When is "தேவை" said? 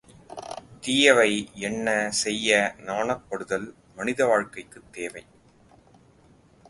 4.91-5.23